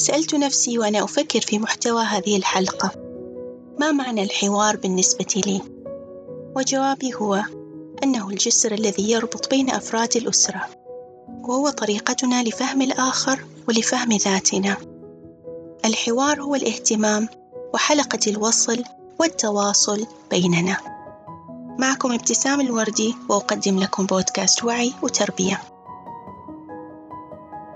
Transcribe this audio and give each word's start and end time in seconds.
سألت 0.00 0.34
نفسي 0.34 0.78
وأنا 0.78 1.04
أفكر 1.04 1.40
في 1.40 1.58
محتوى 1.58 2.02
هذه 2.02 2.36
الحلقة. 2.36 2.90
ما 3.80 3.92
معنى 3.92 4.22
الحوار 4.22 4.76
بالنسبة 4.76 5.42
لي؟ 5.46 5.60
وجوابي 6.56 7.14
هو 7.14 7.42
أنه 8.02 8.28
الجسر 8.28 8.72
الذي 8.72 9.10
يربط 9.10 9.50
بين 9.50 9.70
أفراد 9.70 10.16
الأسرة 10.16 10.66
وهو 11.28 11.70
طريقتنا 11.70 12.42
لفهم 12.42 12.82
الآخر 12.82 13.44
ولفهم 13.68 14.12
ذاتنا. 14.12 14.76
الحوار 15.84 16.42
هو 16.42 16.54
الاهتمام 16.54 17.28
وحلقة 17.74 18.20
الوصل 18.26 18.84
والتواصل 19.18 20.06
بيننا. 20.30 20.76
معكم 21.78 22.12
ابتسام 22.12 22.60
الوردي 22.60 23.14
وأقدم 23.28 23.78
لكم 23.78 24.06
بودكاست 24.06 24.64
وعي 24.64 24.92
وتربية. 25.02 25.60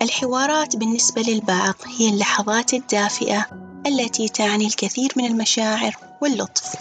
الحوارات 0.04 0.76
بالنسبة 0.76 1.22
للبعض 1.22 1.74
هي 1.86 2.08
اللحظات 2.08 2.74
الدافئة 2.74 3.46
التي 3.86 4.28
تعني 4.28 4.66
الكثير 4.66 5.12
من 5.16 5.24
المشاعر 5.24 5.96
واللطف. 6.22 6.76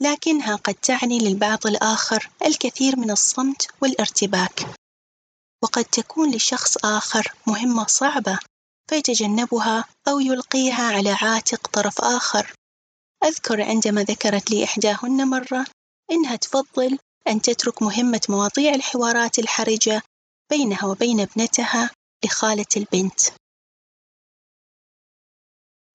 لكنها 0.00 0.56
قد 0.56 0.74
تعني 0.74 1.18
للبعض 1.18 1.66
الآخر 1.66 2.30
الكثير 2.46 2.98
من 2.98 3.10
الصمت 3.10 3.68
والارتباك. 3.82 4.66
وقد 5.62 5.84
تكون 5.84 6.30
لشخص 6.30 6.76
آخر 6.84 7.32
مهمة 7.46 7.86
صعبة 7.86 8.38
فيتجنبها 8.90 9.84
أو 10.08 10.20
يلقيها 10.20 10.96
على 10.96 11.16
عاتق 11.22 11.66
طرف 11.66 12.00
آخر. 12.00 12.52
أذكر 13.24 13.62
عندما 13.62 14.02
ذكرت 14.02 14.50
لي 14.50 14.64
إحداهن 14.64 15.28
مرة 15.28 15.66
إنها 16.10 16.36
تفضل 16.36 16.98
أن 17.28 17.42
تترك 17.42 17.82
مهمة 17.82 18.20
مواضيع 18.28 18.74
الحوارات 18.74 19.38
الحرجة 19.38 20.02
بينها 20.50 20.86
وبين 20.86 21.20
ابنتها 21.20 21.90
لخالة 22.24 22.66
البنت. 22.76 23.20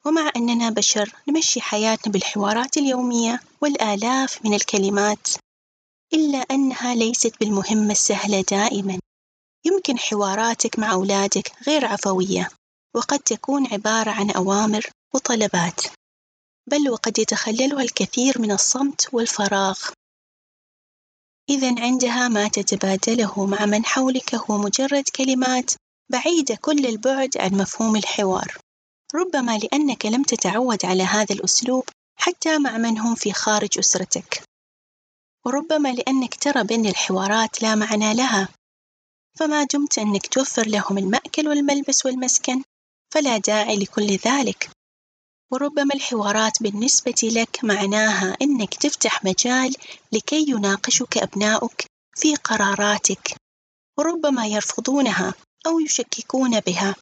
ومع 0.06 0.32
أننا 0.36 0.70
بشر 0.70 1.16
نمشي 1.28 1.62
حياتنا 1.62 2.14
بالحوارات 2.14 2.78
اليومية 2.78 3.40
والآلاف 3.62 4.46
من 4.46 4.54
الكلمات 4.54 5.28
إلا 6.14 6.38
أنها 6.38 6.96
ليست 6.96 7.40
بالمهمة 7.40 7.92
السهلة 7.92 8.42
دائما. 8.42 9.00
يمكن 9.66 10.00
حواراتك 10.00 10.80
مع 10.80 10.92
أولادك 10.94 11.52
غير 11.68 11.86
عفوية 11.86 12.50
وقد 12.96 13.20
تكون 13.20 13.68
عبارة 13.74 14.12
عن 14.12 14.32
أوامر 14.32 14.86
وطلبات. 15.14 15.82
بل 16.68 16.90
وقد 16.90 17.20
يتخللها 17.20 17.82
الكثير 17.84 18.42
من 18.42 18.52
الصمت 18.52 19.14
والفراغ. 19.14 19.80
إذا 21.50 21.82
عندها 21.82 22.28
ما 22.28 22.48
تتبادله 22.48 23.46
مع 23.46 23.66
من 23.66 23.86
حولك 23.86 24.36
هو 24.36 24.58
مجرد 24.58 25.04
كلمات 25.10 25.72
بعيدة 26.12 26.56
كل 26.56 26.86
البعد 26.86 27.38
عن 27.38 27.52
مفهوم 27.52 27.96
الحوار. 27.96 28.58
ربما 29.16 29.58
لأنك 29.58 30.06
لم 30.06 30.24
تتعود 30.24 30.86
على 30.86 31.04
هذا 31.04 31.36
الأسلوب 31.36 31.84
حتى 32.16 32.58
مع 32.58 32.78
من 32.78 32.98
هم 32.98 33.16
في 33.16 33.34
خارج 33.34 33.80
أسرتك. 33.80 34.44
وربما 35.46 35.94
لأنك 35.94 36.36
ترى 36.36 36.64
بأن 36.64 36.86
الحوارات 36.86 37.62
لا 37.62 37.76
معنى 37.76 38.14
لها. 38.14 38.48
فما 39.40 39.64
دمت 39.64 40.00
أنك 40.00 40.28
توفر 40.28 40.68
لهم 40.68 40.98
المأكل 40.98 41.48
والملبس 41.48 42.06
والمسكن 42.06 42.64
فلا 43.14 43.38
داعي 43.38 43.76
لكل 43.76 44.08
ذلك. 44.08 44.70
وربما 45.52 45.96
الحوارات 45.96 46.64
بالنسبة 46.64 47.22
لك 47.24 47.64
معناها 47.64 48.38
أنك 48.42 48.74
تفتح 48.74 49.26
مجال 49.26 49.76
لكي 50.12 50.46
يناقشك 50.50 51.18
أبناؤك 51.18 51.86
في 52.16 52.36
قراراتك 52.36 53.36
وربما 53.98 54.48
يرفضونها 54.48 55.34
أو 55.68 55.80
يشككون 55.80 56.60
بها 56.60 56.96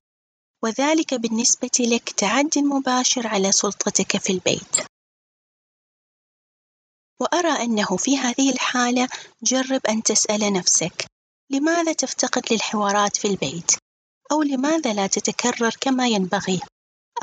وذلك 0.64 1.14
بالنسبة 1.14 1.78
لك 1.80 2.10
تعد 2.10 2.58
مباشر 2.58 3.28
على 3.28 3.52
سلطتك 3.52 4.18
في 4.18 4.34
البيت 4.34 4.76
وأرى 7.20 7.64
أنه 7.64 7.98
في 7.98 8.18
هذه 8.18 8.52
الحالة 8.52 9.10
جرب 9.44 9.82
أن 9.90 10.04
تسأل 10.04 10.54
نفسك 10.54 11.06
لماذا 11.50 11.94
تفتقد 11.94 12.54
للحوارات 12.54 13.18
في 13.18 13.28
البيت؟ 13.28 13.72
أو 14.32 14.42
لماذا 14.42 14.94
لا 14.94 15.08
تتكرر 15.08 15.76
كما 15.82 16.08
ينبغي؟ 16.08 16.62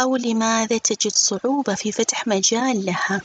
أو 0.00 0.16
لماذا 0.16 0.78
تجد 0.78 1.12
صعوبة 1.12 1.74
في 1.74 1.92
فتح 1.92 2.26
مجال 2.26 2.86
لها؟ 2.86 3.22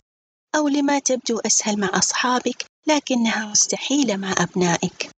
أو 0.56 0.68
لما 0.68 1.00
تبدو 1.00 1.40
أسهل 1.40 1.80
مع 1.80 1.90
أصحابك 1.94 2.66
لكنها 2.88 3.46
مستحيلة 3.46 4.16
مع 4.18 4.36
أبنائك؟ 4.38 5.10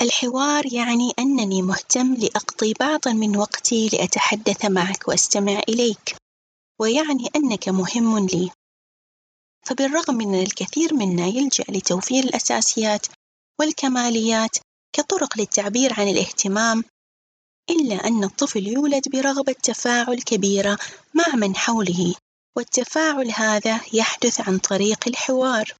الحوار 0.00 0.72
يعني 0.72 1.12
أنني 1.18 1.62
مهتم 1.62 2.14
لأقضي 2.14 2.74
بعضًا 2.80 3.12
من 3.12 3.36
وقتي 3.36 3.88
لأتحدث 3.92 4.64
معك 4.64 5.08
وأستمع 5.08 5.60
إليك، 5.68 6.16
ويعني 6.80 7.30
أنك 7.36 7.68
مهم 7.68 8.26
لي، 8.26 8.50
فبالرغم 9.66 10.14
من 10.14 10.42
الكثير 10.42 10.94
منا 10.94 11.26
يلجأ 11.26 11.64
لتوفير 11.68 12.24
الأساسيات 12.24 13.06
والكماليات 13.60 14.56
كطرق 14.92 15.38
للتعبير 15.38 16.00
عن 16.00 16.08
الاهتمام 16.08 16.84
إلا 17.70 17.94
أن 18.06 18.24
الطفل 18.24 18.66
يولد 18.66 19.08
برغبة 19.08 19.52
تفاعل 19.52 20.22
كبيرة 20.22 20.78
مع 21.14 21.34
من 21.34 21.56
حوله 21.56 22.14
والتفاعل 22.56 23.30
هذا 23.30 23.80
يحدث 23.92 24.40
عن 24.48 24.58
طريق 24.58 25.08
الحوار. 25.08 25.72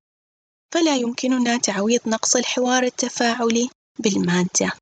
فلا 0.74 0.96
يمكننا 0.96 1.56
تعويض 1.56 2.00
نقص 2.06 2.36
الحوار 2.36 2.82
التفاعلي 2.82 3.70
بالمادة. 3.98 4.72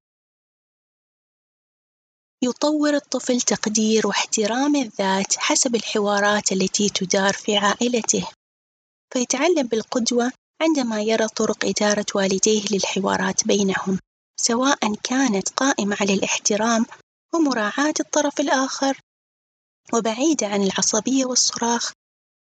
يطور 2.43 2.95
الطفل 2.95 3.41
تقدير 3.41 4.07
واحترام 4.07 4.77
الذات 4.77 5.37
حسب 5.37 5.75
الحوارات 5.75 6.53
التي 6.53 6.89
تدار 6.89 7.33
في 7.33 7.57
عائلته. 7.57 8.29
فيتعلم 9.13 9.67
بالقدوة 9.67 10.33
عندما 10.63 11.03
يرى 11.03 11.29
طرق 11.29 11.65
إدارة 11.65 12.07
والديه 12.15 12.65
للحوارات 12.71 13.47
بينهم. 13.47 13.99
سواء 14.47 14.95
كانت 14.95 15.49
قائمة 15.49 15.97
على 16.01 16.15
الاحترام 16.15 16.87
ومراعاة 17.35 17.95
الطرف 18.01 18.41
الآخر 18.41 19.01
وبعيدة 19.95 20.47
عن 20.47 20.63
العصبية 20.63 21.25
والصراخ 21.25 21.93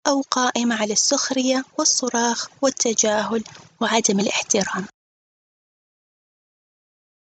أو 0.06 0.20
قائمة 0.20 0.74
على 0.80 0.92
السخرية 0.92 1.64
والصراخ 1.78 2.48
والتجاهل 2.62 3.44
وعدم 3.80 4.20
الاحترام. 4.20 4.86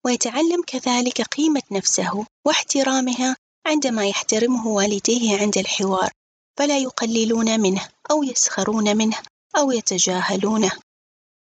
ويتعلم 0.05 0.63
كذلك 0.67 1.21
قيمة 1.21 1.63
نفسه 1.71 2.25
واحترامها 2.45 3.35
عندما 3.65 4.05
يحترمه 4.05 4.67
والديه 4.67 5.39
عند 5.41 5.57
الحوار 5.57 6.11
فلا 6.57 6.77
يقللون 6.77 7.59
منه 7.59 7.89
أو 8.11 8.23
يسخرون 8.23 8.97
منه 8.97 9.17
أو 9.57 9.71
يتجاهلونه. 9.71 10.71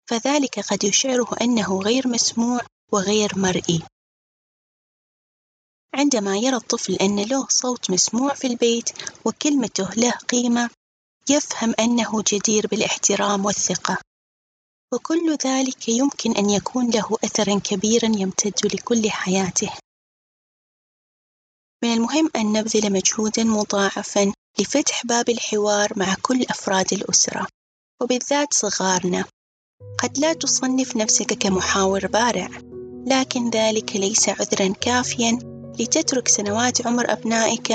فذلك 0.09 0.59
قد 0.59 0.83
يشعره 0.83 1.35
أنه 1.41 1.79
غير 1.81 2.07
مسموع 2.07 2.61
وغير 2.91 3.31
مرئي 3.35 3.83
عندما 5.93 6.37
يرى 6.37 6.55
الطفل 6.55 6.93
أن 6.93 7.19
له 7.19 7.47
صوت 7.49 7.91
مسموع 7.91 8.33
في 8.33 8.47
البيت 8.47 8.89
وكلمته 9.25 9.89
له 9.93 10.11
قيمة 10.11 10.69
يفهم 11.29 11.73
أنه 11.79 12.23
جدير 12.27 12.67
بالاحترام 12.67 13.45
والثقة 13.45 13.97
وكل 14.93 15.37
ذلك 15.45 15.89
يمكن 15.89 16.35
أن 16.35 16.49
يكون 16.49 16.89
له 16.89 17.17
أثرًا 17.23 17.59
كبيرًا 17.59 18.11
يمتد 18.15 18.65
لكل 18.73 19.11
حياته. 19.11 19.71
من 21.83 21.93
المهم 21.93 22.29
أن 22.35 22.53
نبذل 22.53 22.93
مجهودًا 22.93 23.43
مضاعفًا 23.43 24.33
لفتح 24.59 25.05
باب 25.05 25.29
الحوار 25.29 25.93
مع 25.95 26.15
كل 26.21 26.43
أفراد 26.49 26.93
الأسرة، 26.93 27.47
وبالذات 28.01 28.53
صغارنا. 28.53 29.25
قد 29.99 30.17
لا 30.17 30.33
تصنف 30.33 30.97
نفسك 30.97 31.33
كمحاور 31.33 32.07
بارع، 32.07 32.49
لكن 33.05 33.49
ذلك 33.49 33.95
ليس 33.95 34.29
عذرًا 34.29 34.73
كافيًا 34.81 35.39
لتترك 35.79 36.27
سنوات 36.27 36.87
عمر 36.87 37.11
أبنائك 37.11 37.73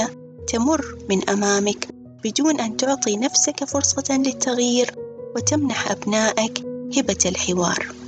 تمر 0.48 0.98
من 1.08 1.30
أمامك 1.30 1.88
بدون 2.24 2.60
أن 2.60 2.76
تعطي 2.76 3.16
نفسك 3.16 3.64
فرصة 3.64 4.16
للتغيير 4.16 4.94
وتمنح 5.36 5.90
أبنائك 5.90 6.58
هبة 6.96 7.18
الحوار. 7.26 8.03